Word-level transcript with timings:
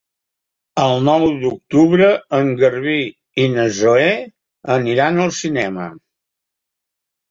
El 0.83 1.03
nou 1.07 1.25
d'octubre 1.43 2.09
en 2.39 2.51
Garbí 2.63 2.97
i 3.45 3.49
na 3.59 3.69
Zoè 3.79 4.11
aniran 4.81 5.25
al 5.31 5.39
cinema. 5.45 5.91